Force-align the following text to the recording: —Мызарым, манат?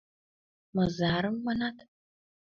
—Мызарым, 0.75 1.37
манат? 1.45 1.77